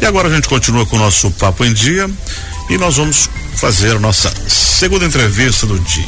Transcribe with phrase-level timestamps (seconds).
[0.00, 2.08] E agora a gente continua com o nosso Papo em Dia
[2.70, 6.04] e nós vamos fazer a nossa segunda entrevista do dia.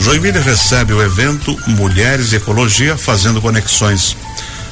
[0.00, 4.16] Joinville recebe o evento Mulheres e Ecologia Fazendo Conexões.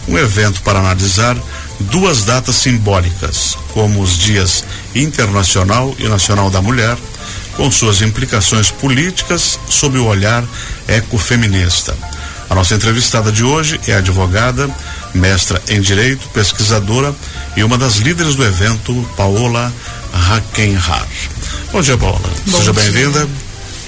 [0.08, 1.36] Um evento para analisar
[1.78, 4.64] duas datas simbólicas, como os Dias
[4.96, 6.96] Internacional e Nacional da Mulher,
[7.56, 10.44] com suas implicações políticas sob o olhar
[10.88, 11.96] ecofeminista.
[12.48, 14.68] A nossa entrevistada de hoje é advogada,
[15.14, 17.14] mestra em Direito, pesquisadora
[17.56, 19.72] e uma das líderes do evento, Paola
[20.12, 21.06] Hackenhar.
[21.72, 22.20] Bom dia, Paola.
[22.46, 23.28] Bom Seja bem-vinda.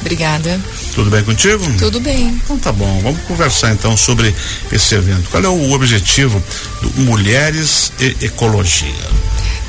[0.01, 0.61] Obrigada.
[0.95, 1.65] Tudo bem contigo?
[1.79, 2.41] Tudo bem.
[2.45, 4.35] Então tá bom, vamos conversar então sobre
[4.71, 5.31] esse evento.
[5.31, 6.43] Qual é o objetivo
[6.81, 8.93] do Mulheres e Ecologia?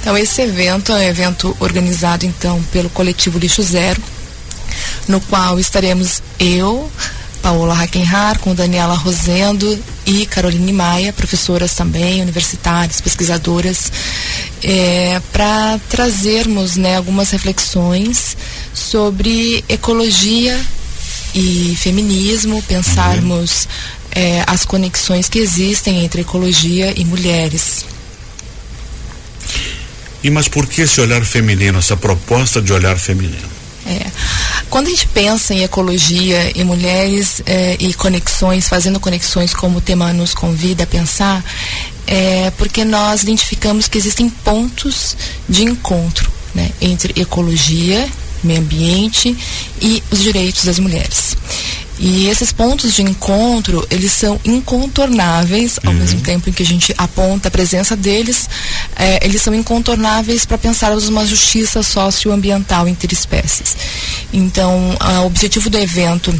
[0.01, 4.01] Então esse evento é um evento organizado então pelo coletivo Lixo Zero,
[5.07, 6.91] no qual estaremos eu,
[7.41, 13.91] Paola Hackenhar, com Daniela Rosendo e Caroline Maia, professoras também, universitárias, pesquisadoras,
[14.61, 18.35] é, para trazermos né, algumas reflexões
[18.73, 20.59] sobre ecologia
[21.33, 23.67] e feminismo, pensarmos
[24.11, 27.85] é, as conexões que existem entre ecologia e mulheres.
[30.23, 33.49] E mas por que esse olhar feminino, essa proposta de olhar feminino?
[33.85, 34.05] É.
[34.73, 39.81] Quando a gente pensa em ecologia e mulheres é, e conexões, fazendo conexões como o
[39.81, 41.45] tema nos convida a pensar,
[42.07, 45.15] é porque nós identificamos que existem pontos
[45.47, 48.09] de encontro né, entre ecologia,
[48.43, 49.37] meio ambiente
[49.79, 51.37] e os direitos das mulheres.
[51.99, 55.99] E esses pontos de encontro, eles são incontornáveis, ao Uhum.
[55.99, 58.49] mesmo tempo em que a gente aponta a presença deles,
[58.95, 63.77] eh, eles são incontornáveis para pensarmos uma justiça socioambiental interespécies.
[64.33, 66.33] Então, o objetivo do evento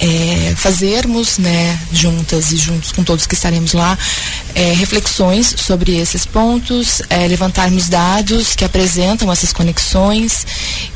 [0.00, 3.96] é, fazermos, né, juntas e juntos com todos que estaremos lá,
[4.54, 10.46] é, reflexões sobre esses pontos, é, levantarmos dados que apresentam essas conexões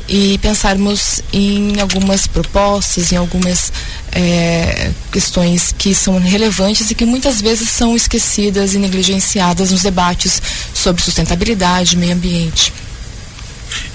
[0.07, 3.71] e pensarmos em algumas propostas, em algumas
[4.11, 10.41] é, questões que são relevantes e que muitas vezes são esquecidas e negligenciadas nos debates
[10.73, 12.73] sobre sustentabilidade, meio ambiente.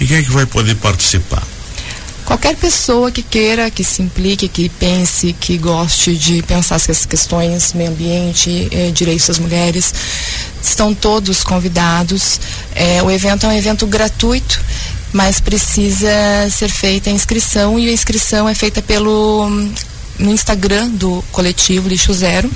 [0.01, 1.54] E quem é que vai poder participar?
[2.25, 7.73] Qualquer pessoa que queira, que se implique, que pense, que goste de pensar essas questões,
[7.75, 9.93] meio ambiente, eh, direitos das mulheres,
[10.63, 12.41] estão todos convidados.
[12.75, 14.61] Eh, o evento é um evento gratuito,
[15.13, 16.09] mas precisa
[16.51, 19.49] ser feita a inscrição e a inscrição é feita pelo
[20.19, 22.51] no Instagram do coletivo Lixo Zero.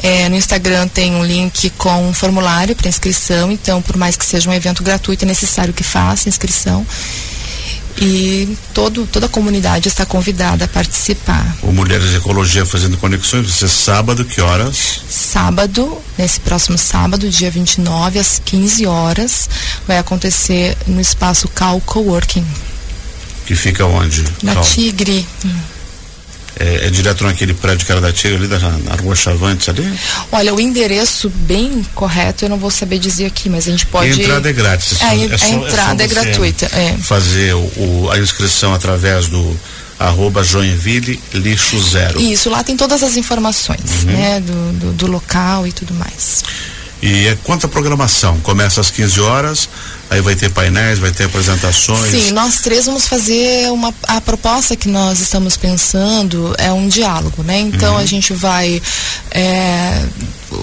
[0.00, 4.24] É, no Instagram tem um link com um formulário para inscrição, então por mais que
[4.24, 6.86] seja um evento gratuito, é necessário que faça inscrição.
[8.00, 11.56] E todo, toda a comunidade está convidada a participar.
[11.62, 15.00] O Mulheres e Ecologia Fazendo Conexões, vai ser sábado, que horas?
[15.08, 19.48] Sábado, nesse próximo sábado, dia 29, às 15 horas,
[19.86, 22.46] vai acontecer no espaço Cal Coworking,
[23.46, 24.22] Que fica onde?
[24.42, 24.62] na Cal?
[24.62, 25.26] Tigre.
[26.60, 29.88] É, é direto naquele prédio que era da Tigre, ali da, na rua Chavantes ali?
[30.32, 34.08] Olha, o endereço bem correto eu não vou saber dizer aqui, mas a gente pode.
[34.08, 35.00] E a entrada é grátis.
[35.00, 36.96] É, só- a só- entrada é só você gratuita, é.
[37.02, 39.58] Fazer o, o- a inscrição através do
[39.98, 42.20] arroba Joinville Lixo Zero.
[42.20, 46.42] Isso, lá tem todas as informações, né, do, do, do local e tudo mais.
[47.00, 48.40] E é quanta programação?
[48.40, 49.68] Começa às 15 horas,
[50.10, 52.10] aí vai ter painéis, vai ter apresentações.
[52.10, 57.42] Sim, nós três vamos fazer uma a proposta que nós estamos pensando é um diálogo,
[57.42, 57.60] né?
[57.60, 58.82] Então a gente vai
[59.30, 60.04] é,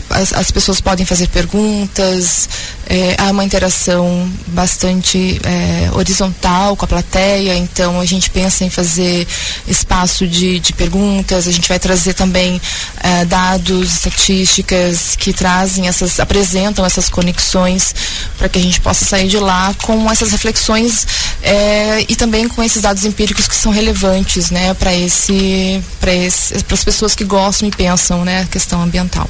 [0.09, 2.49] as, as pessoas podem fazer perguntas,
[2.87, 8.69] é, há uma interação bastante é, horizontal com a plateia, então a gente pensa em
[8.69, 9.27] fazer
[9.67, 12.61] espaço de, de perguntas, a gente vai trazer também
[12.99, 17.93] é, dados, estatísticas que trazem essas, apresentam essas conexões
[18.37, 21.07] para que a gente possa sair de lá com essas reflexões
[21.41, 26.83] é, e também com esses dados empíricos que são relevantes, né, para esse, para as
[26.83, 29.29] pessoas que gostam e pensam, né, a questão ambiental.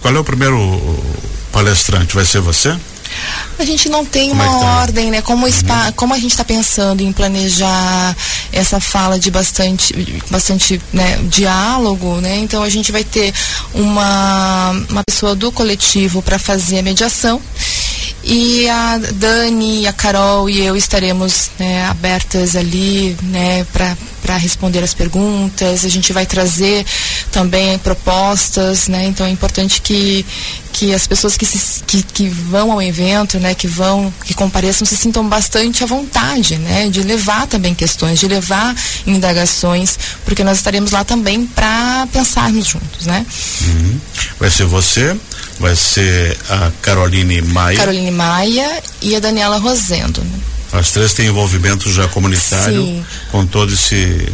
[0.00, 0.58] Qual é o primeiro
[1.52, 2.14] palestrante?
[2.14, 2.76] Vai ser você?
[3.58, 4.76] A gente não tem Como é uma que tá?
[4.80, 5.22] ordem, né?
[5.22, 8.14] Como, spa- como a gente está pensando em planejar
[8.52, 12.36] essa fala de bastante, bastante né, diálogo, né?
[12.38, 13.32] Então a gente vai ter
[13.74, 17.40] uma, uma pessoa do coletivo para fazer a mediação
[18.30, 24.92] e a Dani, a Carol e eu estaremos né, abertas ali né, para responder as
[24.92, 25.82] perguntas.
[25.82, 26.84] A gente vai trazer
[27.32, 29.06] também propostas, né?
[29.06, 30.26] Então é importante que,
[30.78, 34.86] que as pessoas que, se, que, que vão ao evento, né, que vão, que compareçam,
[34.86, 40.58] se sintam bastante à vontade, né, de levar também questões, de levar indagações, porque nós
[40.58, 43.26] estaremos lá também para pensarmos juntos, né?
[43.62, 44.00] Uhum.
[44.38, 45.16] Vai ser você,
[45.58, 47.76] vai ser a Caroline Maia.
[47.76, 50.20] Caroline Maia e a Daniela Rosendo.
[50.20, 50.38] Né?
[50.74, 53.04] As três têm envolvimento já comunitário Sim.
[53.32, 54.28] com todo esse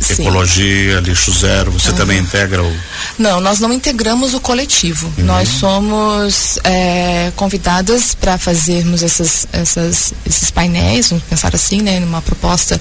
[0.00, 0.22] Sim.
[0.22, 1.96] ecologia, lixo zero, você uhum.
[1.96, 2.76] também integra o.
[3.18, 5.12] Não, nós não integramos o coletivo.
[5.18, 5.24] Uhum.
[5.24, 12.20] Nós somos é, convidadas para fazermos essas, essas, esses painéis, vamos pensar assim, né, numa
[12.20, 12.80] proposta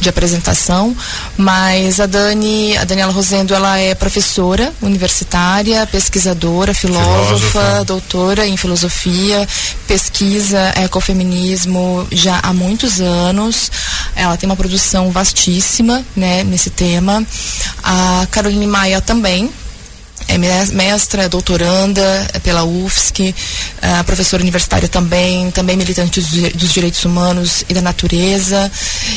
[0.00, 0.96] de apresentação,
[1.36, 7.84] mas a Dani, a Daniela Rosendo, ela é professora universitária, pesquisadora, filósofa, filósofa.
[7.84, 9.46] doutora em filosofia,
[9.86, 13.70] pesquisa ecofeminismo já há muitos anos.
[14.16, 17.24] Ela tem uma produção vastíssima, né, nesse tema.
[17.82, 19.50] A Caroline Maia também,
[20.28, 22.02] é mestra, é doutoranda
[22.32, 23.34] é pela UFSC,
[23.82, 26.20] é professora universitária também, também militante
[26.54, 28.70] dos direitos humanos e da natureza.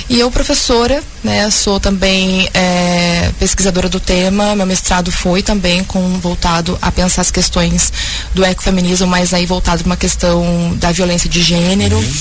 [0.10, 6.20] E eu, professora, né, sou também é, pesquisadora do tema, meu mestrado foi também com,
[6.20, 7.92] voltado a pensar as questões
[8.34, 11.98] do ecofeminismo, mas aí voltado para uma questão da violência de gênero.
[11.98, 12.14] Uhum.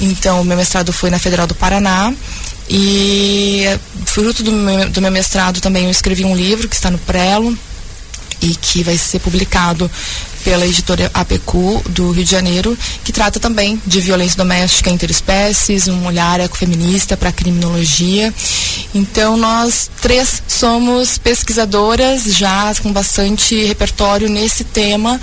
[0.00, 2.12] Então, meu mestrado foi na Federal do Paraná.
[2.68, 3.64] E
[4.06, 7.56] fruto do meu, do meu mestrado também eu escrevi um livro que está no Prelo,
[8.44, 9.90] e que vai ser publicado
[10.44, 16.06] pela editora APQ do Rio de Janeiro, que trata também de violência doméstica interespécies, um
[16.06, 18.32] olhar ecofeminista para a criminologia.
[18.94, 25.18] Então, nós três somos pesquisadoras já com bastante repertório nesse tema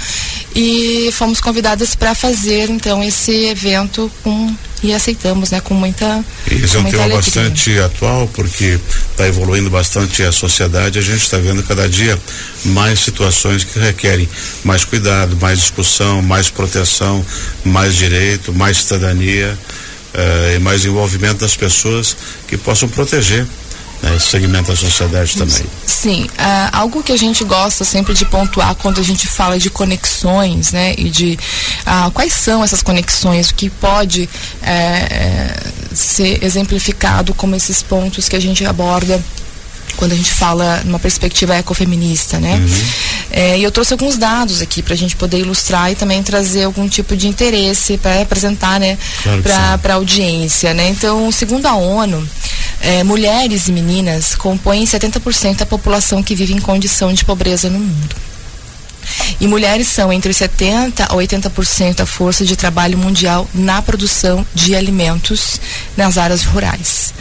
[0.56, 6.78] e fomos convidadas para fazer então esse evento com e aceitamos, né, com muita Isso
[6.78, 7.18] é um tema alegria.
[7.18, 8.80] bastante atual, porque
[9.12, 12.19] está evoluindo bastante a sociedade, a gente está vendo cada dia
[12.66, 14.28] mais situações que requerem
[14.63, 17.24] mais cuidado, mais discussão, mais proteção,
[17.63, 19.57] mais direito, mais cidadania
[20.13, 22.16] eh, e mais envolvimento das pessoas
[22.48, 23.45] que possam proteger
[24.01, 25.65] né, esse segmento da sociedade também.
[25.86, 29.69] Sim, uh, algo que a gente gosta sempre de pontuar quando a gente fala de
[29.69, 31.38] conexões, né, e de
[31.86, 38.36] uh, quais são essas conexões, o que pode uh, ser exemplificado como esses pontos que
[38.36, 39.21] a gente aborda
[39.98, 42.56] quando a gente fala numa perspectiva ecofeminista, né?
[42.56, 42.86] Uhum.
[43.30, 46.63] É, e eu trouxe alguns dados aqui para a gente poder ilustrar e também trazer
[46.63, 50.89] algum tipo de interesse para apresentar, né, claro para a audiência, né?
[50.89, 52.27] Então, segundo a ONU,
[52.81, 57.80] é, mulheres e meninas compõem 70% da população que vive em condição de pobreza no
[57.80, 58.31] mundo.
[59.40, 64.75] E mulheres são entre 70% a 80% da força de trabalho mundial na produção de
[64.75, 65.60] alimentos
[65.98, 67.13] nas áreas rurais.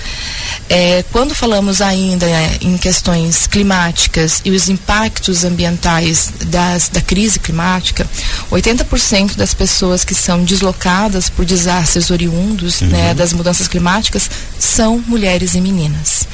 [0.69, 7.41] É, quando falamos ainda é, em questões climáticas e os impactos ambientais das, da crise
[7.41, 8.07] climática,
[8.53, 12.93] 80% das pessoas que são deslocadas por desastres oriundos né, uhum.
[12.93, 16.29] né, das mudanças climáticas são mulheres e meninas.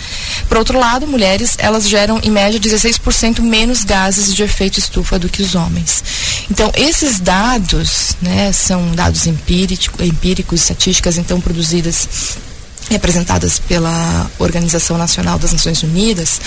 [0.49, 5.29] Por outro lado, mulheres elas geram em média 16% menos gases de efeito estufa do
[5.29, 6.03] que os homens.
[6.50, 12.09] Então, esses dados, né, são dados empírico, empíricos, estatísticas então produzidas
[12.88, 16.41] representadas pela Organização Nacional das Nações Unidas,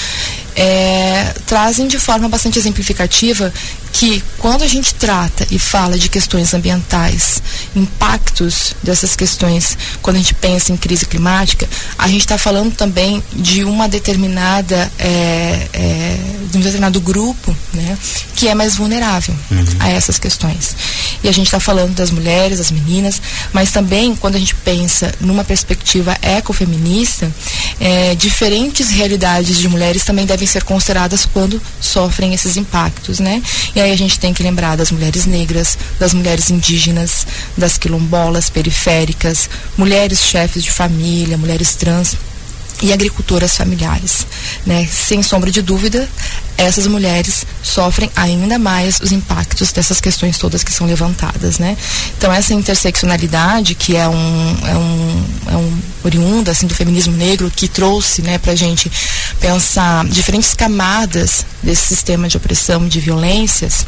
[0.55, 3.53] é, trazem de forma bastante exemplificativa
[3.99, 7.43] que quando a gente trata e fala de questões ambientais,
[7.75, 11.67] impactos dessas questões, quando a gente pensa em crise climática,
[11.97, 16.17] a gente está falando também de uma determinada, é, é,
[16.49, 17.97] de um determinado grupo, né,
[18.37, 19.65] que é mais vulnerável uhum.
[19.79, 20.77] a essas questões.
[21.21, 25.13] E a gente está falando das mulheres, das meninas, mas também quando a gente pensa
[25.19, 27.29] numa perspectiva ecofeminista,
[27.81, 33.41] é, diferentes realidades de mulheres também devem ser consideradas quando sofrem esses impactos, né?
[33.75, 37.25] E aí a gente tem que lembrar das mulheres negras, das mulheres indígenas,
[37.57, 42.17] das quilombolas periféricas, mulheres chefes de família, mulheres trans
[42.81, 44.25] e agricultoras familiares.
[44.65, 44.87] Né?
[44.87, 46.07] Sem sombra de dúvida,
[46.57, 51.59] essas mulheres sofrem ainda mais os impactos dessas questões todas que são levantadas.
[51.59, 51.77] Né?
[52.17, 57.51] Então, essa interseccionalidade, que é um, é um, é um oriunda assim, do feminismo negro,
[57.53, 58.91] que trouxe né, para a gente
[59.39, 63.85] pensar diferentes camadas desse sistema de opressão, de violências,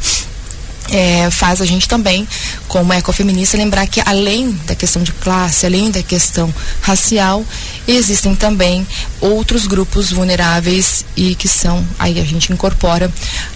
[0.92, 2.28] é, faz a gente também,
[2.68, 7.44] como ecofeminista, lembrar que além da questão de classe, além da questão racial,
[7.88, 8.86] existem também
[9.20, 13.10] outros grupos vulneráveis e que são, aí a gente incorpora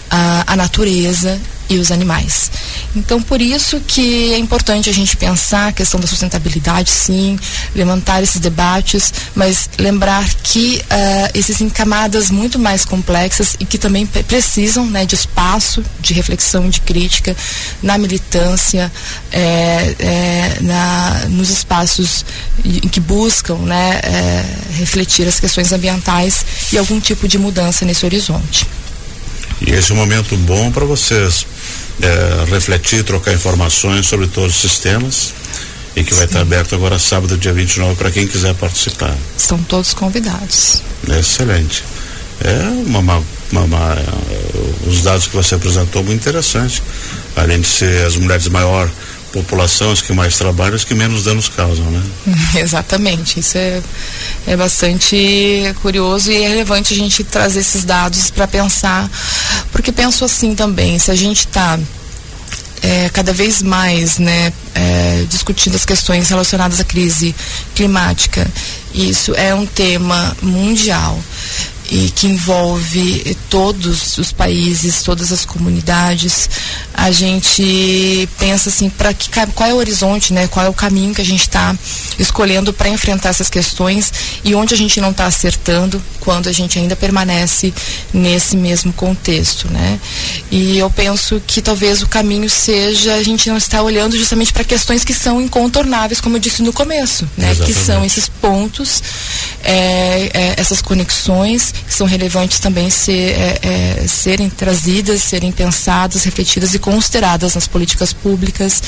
[0.09, 1.39] a, a natureza
[1.69, 2.51] e os animais.
[2.95, 7.37] Então, por isso que é importante a gente pensar a questão da sustentabilidade, sim,
[7.75, 14.05] levantar esses debates, mas lembrar que uh, existem camadas muito mais complexas e que também
[14.05, 17.35] precisam né, de espaço de reflexão, de crítica
[17.81, 18.91] na militância,
[19.31, 22.25] é, é, na, nos espaços
[22.63, 24.45] em que buscam né, é,
[24.77, 28.65] refletir as questões ambientais e algum tipo de mudança nesse horizonte.
[29.61, 31.45] E esse é um momento bom para vocês
[32.01, 35.33] é, refletir, trocar informações sobre todos os sistemas
[35.95, 36.17] e que Sim.
[36.17, 39.15] vai estar aberto agora sábado, dia 29, para quem quiser participar.
[39.35, 40.83] Estão todos convidados.
[41.07, 41.83] Excelente.
[42.39, 43.97] É uma, uma, uma, uma,
[44.85, 46.83] os dados que você apresentou muito interessante.
[47.35, 48.91] Além de ser as mulheres maior
[49.31, 52.03] população, as que mais trabalham, as que menos danos causam, né?
[52.55, 53.39] Exatamente.
[53.39, 53.81] Isso é,
[54.45, 59.09] é bastante curioso e é relevante a gente trazer esses dados para pensar,
[59.71, 61.79] porque penso assim também, se a gente está
[62.81, 67.35] é, cada vez mais né, é, discutindo as questões relacionadas à crise
[67.75, 68.47] climática,
[68.93, 71.19] isso é um tema mundial
[71.89, 76.49] e que envolve todos os países, todas as comunidades,
[77.07, 80.45] a gente pensa assim, para que qual é o horizonte, né?
[80.47, 81.73] Qual é o caminho que a gente está
[82.19, 84.11] escolhendo para enfrentar essas questões
[84.43, 87.73] e onde a gente não está acertando quando a gente ainda permanece
[88.13, 89.97] nesse mesmo contexto, né?
[90.51, 94.65] E eu penso que talvez o caminho seja a gente não estar olhando justamente para
[94.65, 97.51] questões que são incontornáveis, como eu disse no começo, né?
[97.51, 97.73] Exatamente.
[97.73, 99.01] Que são esses pontos,
[99.63, 106.25] é, é, essas conexões que são relevantes também ser, é, é, serem trazidas, serem pensadas,
[106.25, 108.81] refletidas e consideradas nas políticas públicas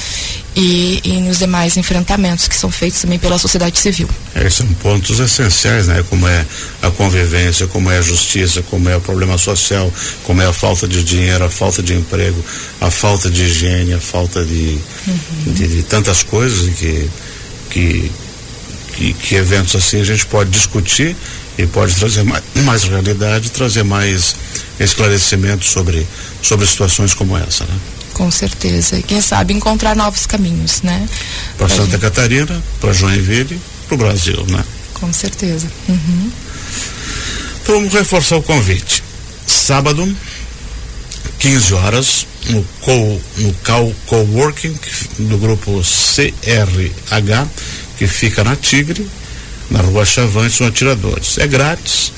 [0.56, 4.10] e, e, nos demais enfrentamentos que são feitos também pela sociedade civil.
[4.34, 6.04] É, são pontos essenciais, né?
[6.10, 6.44] Como é
[6.82, 10.88] a convivência, como é a justiça, como é o problema social, como é a falta
[10.88, 12.44] de dinheiro, a falta de emprego,
[12.82, 15.54] a falta de higiene, a falta de, uhum.
[15.54, 17.08] de, de tantas coisas que,
[17.70, 18.12] que,
[18.96, 21.16] que, que eventos assim a gente pode discutir
[21.60, 24.36] e pode trazer mais, mais realidade, trazer mais
[24.80, 26.08] esclarecimento sobre,
[26.42, 27.80] sobre situações como essa, né?
[28.20, 29.00] Com certeza.
[29.00, 31.08] E quem sabe encontrar novos caminhos, né?
[31.58, 32.02] Para Santa gente...
[32.02, 33.58] Catarina, para Joinville,
[33.88, 34.62] para o Brasil, né?
[34.96, 35.72] Com certeza.
[35.88, 36.32] Uhum.
[37.64, 39.02] Então vamos reforçar o convite.
[39.48, 40.14] Sábado,
[41.40, 44.78] 15 horas, no, co, no Cal Coworking
[45.20, 47.48] do grupo CRH,
[47.98, 49.10] que fica na Tigre,
[49.72, 51.38] na rua Chavantes, no Atiradores.
[51.38, 52.12] É grátis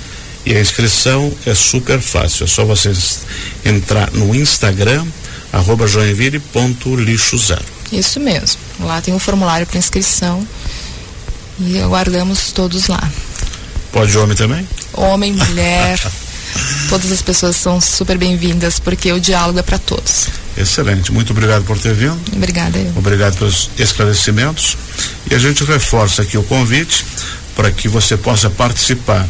[0.47, 2.45] e a inscrição é super fácil.
[2.45, 3.19] É só vocês
[3.63, 5.05] entrar no Instagram,
[5.51, 7.65] arroba joinville.lixo zero.
[7.91, 8.59] Isso mesmo.
[8.79, 10.47] Lá tem um formulário para inscrição
[11.59, 13.11] e aguardamos todos lá.
[13.91, 14.67] Pode homem também?
[14.93, 15.99] Homem, mulher.
[16.89, 20.27] todas as pessoas são super bem-vindas porque o diálogo é para todos.
[20.57, 21.11] Excelente.
[21.11, 22.19] Muito obrigado por ter vindo.
[22.33, 22.77] Obrigada.
[22.77, 22.93] Eu.
[22.95, 24.77] Obrigado pelos esclarecimentos.
[25.29, 27.05] E a gente reforça aqui o convite
[27.55, 29.27] para que você possa participar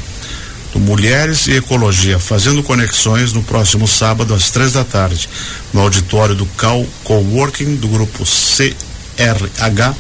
[0.80, 5.28] Mulheres e Ecologia, fazendo conexões no próximo sábado às três da tarde,
[5.74, 9.96] no auditório do Cal Coworking do grupo CRH,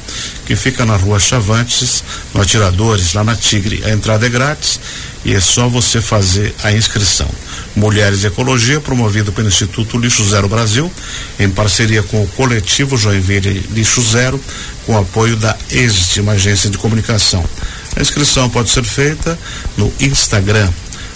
[0.45, 3.83] que fica na rua Chavantes, no Atiradores, lá na Tigre.
[3.85, 4.79] A entrada é grátis
[5.23, 7.29] e é só você fazer a inscrição.
[7.75, 10.91] Mulheres e Ecologia, promovido pelo Instituto Lixo Zero Brasil,
[11.39, 14.41] em parceria com o coletivo Joinville Lixo Zero,
[14.85, 17.45] com apoio da Exit, uma agência de comunicação.
[17.95, 19.37] A inscrição pode ser feita
[19.77, 20.69] no Instagram,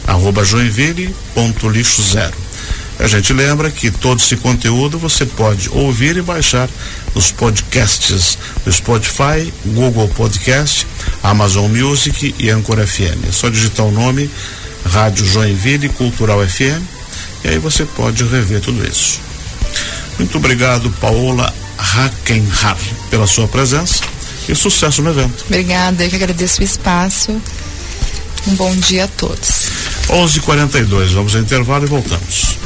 [0.07, 2.45] arroba joinville.lixo zero.
[2.97, 6.69] A gente lembra que todo esse conteúdo você pode ouvir e baixar
[7.13, 10.87] nos podcasts do Spotify, Google Podcast,
[11.21, 13.27] Amazon Music e Anchor FM.
[13.27, 14.29] É só digitar o nome
[14.85, 16.81] Rádio Joinville Cultural FM
[17.43, 19.19] e aí você pode rever tudo isso.
[20.17, 22.77] Muito obrigado, Paola Hackenhar,
[23.09, 24.14] pela sua presença
[24.47, 25.45] e sucesso no evento.
[25.45, 27.31] Obrigada, eu que agradeço o espaço.
[28.47, 29.69] Um bom dia a todos.
[30.09, 32.57] 11:42, vamos ao intervalo e voltamos.